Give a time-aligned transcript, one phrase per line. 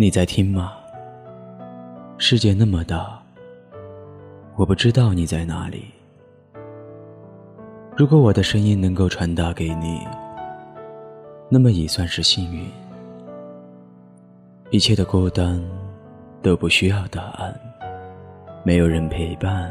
[0.00, 0.74] 你在听吗？
[2.18, 3.20] 世界那么大，
[4.54, 5.86] 我不知道你在哪里。
[7.96, 10.06] 如果我的声音能够传达给你，
[11.48, 12.64] 那么已算是幸运。
[14.70, 15.60] 一切的孤单
[16.42, 17.52] 都不需要答案，
[18.62, 19.68] 没有人陪伴，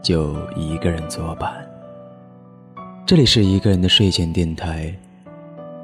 [0.00, 1.52] 就一个人作伴。
[3.04, 4.94] 这里是一个人的睡前电台，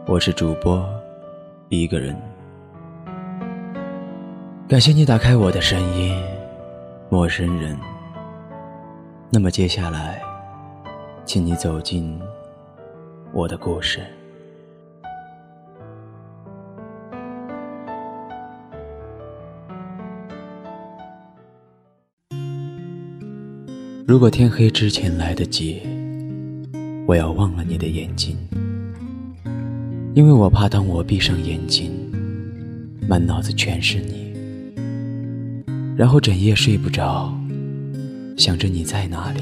[0.06, 0.88] 我是主播
[1.68, 2.16] 一个人。
[4.68, 6.12] 感谢你打开我的声音，
[7.08, 7.78] 陌生人。
[9.30, 10.20] 那么接下来，
[11.24, 12.20] 请你走进
[13.32, 14.00] 我的故事。
[24.04, 25.80] 如果天黑之前来得及，
[27.06, 28.36] 我要忘了你的眼睛，
[30.12, 31.92] 因为我怕当我闭上眼睛，
[33.08, 34.25] 满脑子全是你。
[35.96, 37.32] 然后整夜睡不着，
[38.36, 39.40] 想着你在哪里，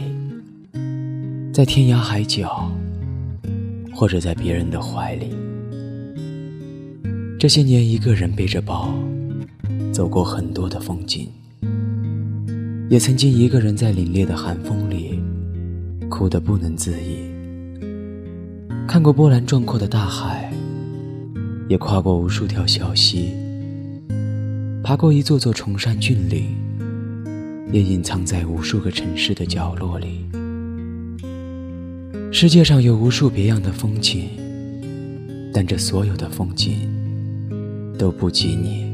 [1.52, 2.70] 在天涯海角，
[3.92, 5.30] 或者在别人的怀里。
[7.40, 8.94] 这些年，一个人背着包，
[9.92, 11.28] 走过很多的风景，
[12.88, 15.18] 也曾经一个人在凛冽的寒风里，
[16.08, 17.18] 哭得不能自已。
[18.86, 20.52] 看过波澜壮阔的大海，
[21.68, 23.34] 也跨过无数条小溪。
[24.84, 26.44] 爬过一座座崇山峻岭，
[27.72, 30.26] 也隐藏在无数个城市的角落里。
[32.30, 34.28] 世界上有无数别样的风景，
[35.54, 36.74] 但这所有的风景
[37.98, 38.84] 都不及你，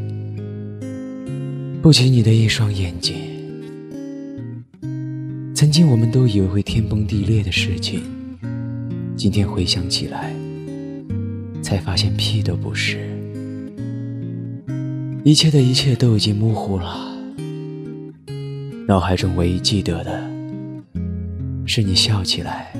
[1.82, 3.16] 不及你的一双眼睛。
[5.56, 8.00] 曾经我们都以为会天崩地裂的事情，
[9.16, 10.32] 今天回想起来，
[11.60, 13.19] 才发现屁都不是。
[15.22, 16.96] 一切的一切都已经模糊了，
[18.88, 20.18] 脑海中唯一记得的，
[21.66, 22.72] 是你笑起来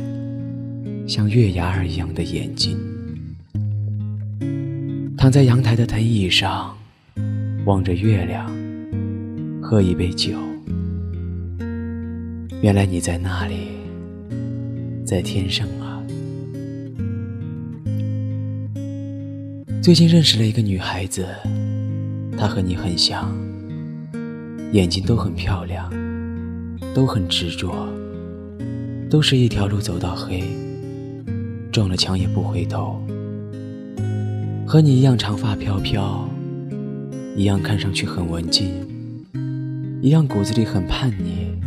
[1.06, 2.78] 像月牙儿一样的眼睛。
[5.18, 6.74] 躺在阳台的藤椅上，
[7.66, 8.50] 望着月亮，
[9.60, 10.32] 喝一杯酒。
[12.62, 13.68] 原来你在那里，
[15.04, 16.02] 在天上啊。
[19.82, 21.26] 最近认识了一个女孩子。
[22.40, 23.30] 她和你很像，
[24.72, 25.92] 眼睛都很漂亮，
[26.94, 27.86] 都很执着，
[29.10, 30.42] 都是一条路走到黑，
[31.70, 32.98] 撞了墙也不回头。
[34.66, 36.26] 和你一样长发飘飘，
[37.36, 38.70] 一样看上去很文静，
[40.00, 41.60] 一样骨子里很叛逆，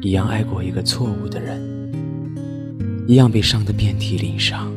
[0.00, 1.60] 一样爱过一个错误的人，
[3.08, 4.72] 一样被伤得遍体鳞伤。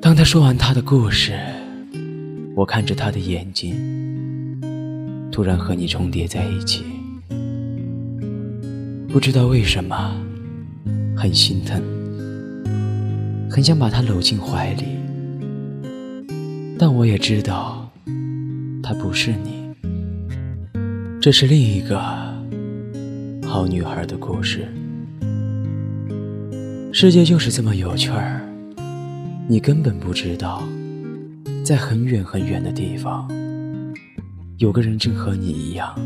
[0.00, 1.38] 当他说完他的故事。
[2.54, 3.74] 我看着他的眼睛，
[5.32, 6.84] 突然和你重叠在一起，
[9.08, 10.14] 不知道为什么，
[11.16, 11.82] 很心疼，
[13.50, 14.84] 很想把他搂进怀里，
[16.78, 17.90] 但我也知道，
[18.82, 19.74] 他不是你，
[21.22, 21.98] 这是另一个
[23.46, 24.68] 好女孩的故事。
[26.92, 28.46] 世界就是这么有趣儿，
[29.48, 30.62] 你根本不知道。
[31.72, 33.26] 在很远很远的地方，
[34.58, 35.98] 有个人正和你一样，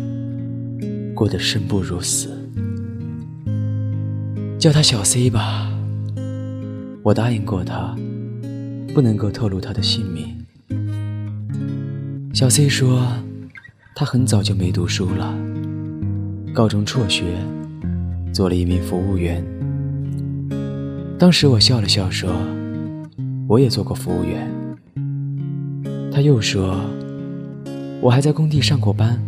[1.13, 2.31] 过得生不如死。
[4.61, 5.69] 叫他小 C 吧，
[7.03, 7.97] 我答应过他，
[8.95, 10.37] 不能够透露他的姓名。
[12.33, 13.05] 小 C 说，
[13.97, 15.37] 他很早就没读书了，
[16.55, 17.25] 高中辍学，
[18.33, 19.45] 做了一名服务员。
[21.19, 22.31] 当时我笑了笑说，
[23.49, 24.49] 我也做过服务员。
[26.17, 26.81] 他又说
[28.01, 29.21] ：“我还在工地上过班。”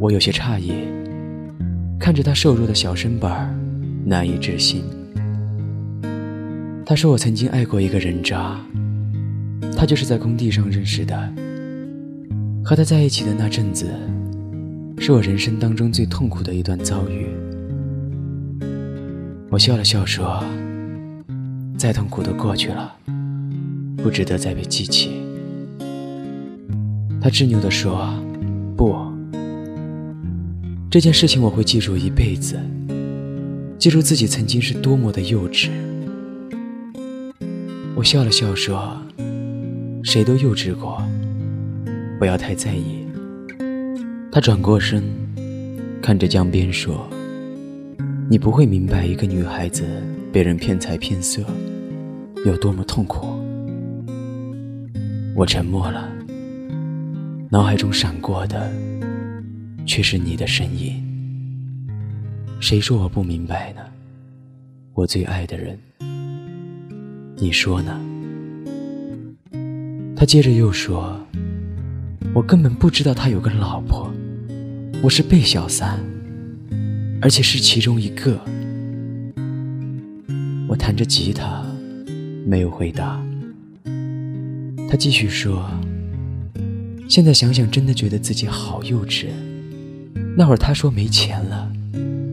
[0.00, 0.72] 我有些诧异，
[2.00, 3.56] 看着他瘦弱的小身板
[4.04, 4.82] 难以置信。
[6.84, 8.60] 他说：“我曾经爱过一个人渣，
[9.76, 11.32] 他就是在工地上认识的。
[12.64, 13.86] 和他在一起的那阵子，
[14.98, 17.28] 是我人生当中最痛苦的一段遭遇。”
[19.48, 20.42] 我笑了笑说
[21.78, 22.96] ：“再痛苦都过去了，
[23.98, 25.21] 不值得再被记起。”
[27.22, 28.12] 他执拗地说
[28.76, 28.96] ：“不，
[30.90, 32.58] 这件事情我会记住一辈子，
[33.78, 35.70] 记住自己曾经是多么的幼稚。”
[37.94, 39.00] 我笑了笑说
[40.02, 41.00] ：“谁都幼稚过，
[42.18, 43.06] 不要太在意。”
[44.32, 45.04] 他转过身，
[46.02, 47.08] 看着江边说
[48.28, 49.84] ：“你不会明白一个女孩子
[50.32, 51.44] 被人骗财骗色
[52.44, 53.28] 有多么痛苦。”
[55.36, 56.08] 我沉默了，
[57.52, 58.72] 脑海中闪过的
[59.84, 61.04] 却是你的身影。
[62.60, 63.82] 谁说我不明白呢？
[64.94, 65.78] 我最爱的人，
[67.36, 68.00] 你说呢？
[70.16, 71.20] 他接着又说
[72.34, 74.10] ：“我根本不知道他有个老婆，
[75.02, 76.00] 我是被小三，
[77.20, 78.40] 而且是其中一个。”
[80.66, 81.62] 我弹着吉他，
[82.46, 83.22] 没有回答。
[84.88, 85.70] 他继续说
[87.12, 89.26] ：“现在想想，真的觉得自己好幼稚。
[90.34, 91.70] 那会儿他说没钱了。”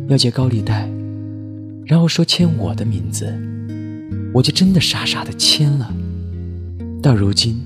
[0.08, 0.90] 要借高利贷，
[1.86, 3.26] 然后说签我的名字，
[4.34, 5.94] 我就真的傻傻的签了。
[7.04, 7.62] 到如今，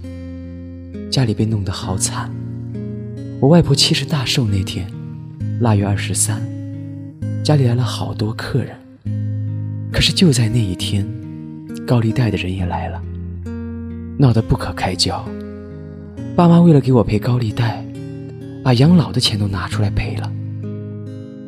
[1.12, 2.32] 家里被弄得好惨。
[3.40, 4.92] 我外婆七十大寿那天，
[5.60, 6.42] 腊月二十三，
[7.44, 8.76] 家里来了好多客人。
[9.92, 11.08] 可是就在那一天，
[11.86, 13.00] 高利贷的人也来了，
[14.18, 15.24] 闹得不可开交。
[16.36, 17.86] 爸妈为了给我赔高利贷，
[18.64, 20.32] 把养老的钱都拿出来赔了。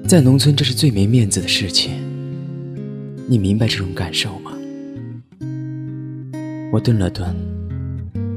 [0.08, 1.94] 在农村，这是最没面子的事情。
[3.28, 4.52] 你明白这种感受吗？
[6.72, 7.36] 我顿了顿，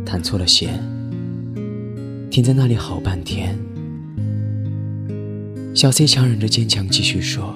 [0.07, 0.83] 弹错了弦，
[2.31, 3.55] 停在那里好半天。
[5.75, 7.55] 小 C 强忍着坚强继续说：“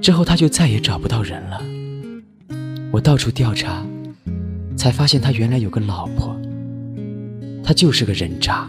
[0.00, 1.60] 之后他就再也找不到人了。
[2.92, 3.84] 我到处调查，
[4.76, 6.37] 才发现他原来有个老婆，
[7.68, 8.66] 他就是个人渣，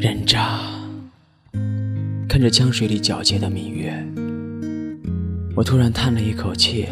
[0.00, 0.58] 人渣。”
[2.28, 3.94] 看着江水里皎洁的明月，
[5.54, 6.88] 我突然叹了一口气。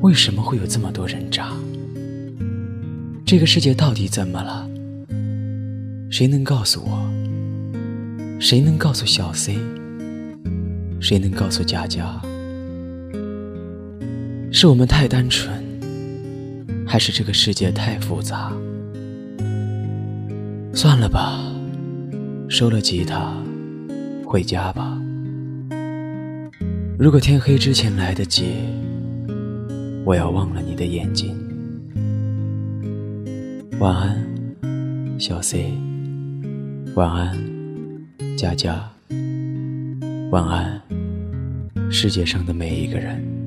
[0.00, 1.52] 为什么会有这么多人渣？
[3.24, 4.68] 这个世界到底怎么了？
[6.10, 7.08] 谁能告诉我？
[8.40, 9.56] 谁能告诉小 C？
[11.00, 12.20] 谁能告诉佳佳？
[14.50, 15.64] 是我们太单纯，
[16.88, 18.50] 还是这个世界太复杂？
[20.72, 21.44] 算了吧。
[22.48, 23.30] 收了吉他，
[24.24, 24.98] 回家吧。
[26.98, 28.54] 如果天黑之前来得及，
[30.06, 31.36] 我要忘了你的眼睛。
[33.78, 34.18] 晚安，
[35.20, 35.70] 小 C。
[36.94, 37.38] 晚安，
[38.34, 38.82] 佳佳。
[40.30, 40.80] 晚安，
[41.90, 43.37] 世界上的每一个人。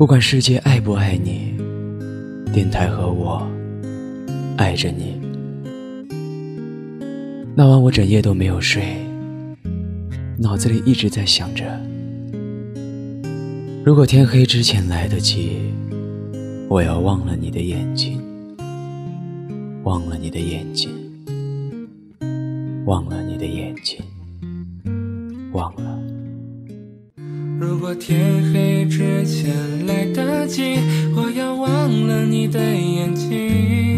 [0.00, 1.54] 不管世界爱不爱你，
[2.54, 3.46] 电台和我
[4.56, 5.20] 爱着你。
[7.54, 8.82] 那晚我整夜都没有睡，
[10.38, 11.66] 脑子里一直在想着：
[13.84, 15.70] 如果天黑之前来得及，
[16.70, 18.22] 我要忘了你的眼睛，
[19.84, 20.90] 忘了你的眼睛，
[22.86, 24.02] 忘了你的眼睛，
[25.52, 25.99] 忘了。
[27.60, 30.78] 如果天黑之前来得及，
[31.14, 33.89] 我要忘了你的眼睛。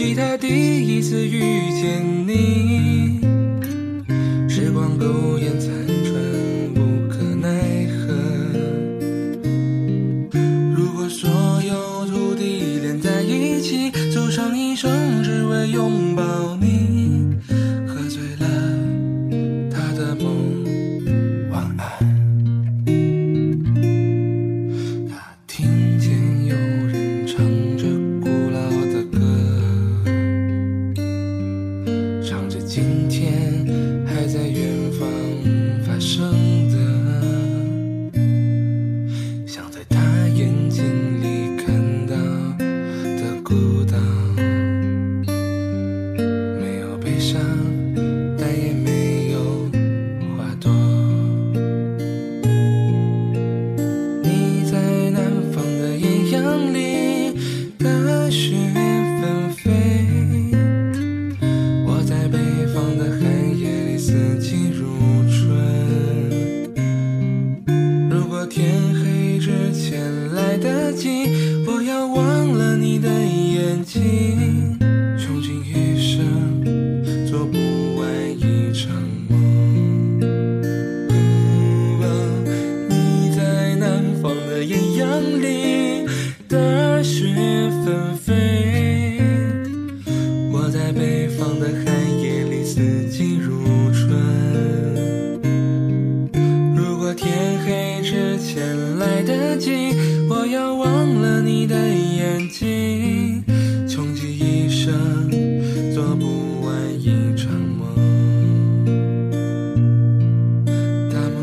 [0.00, 2.99] 记得第一次遇见你。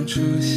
[0.07, 0.56] 出现。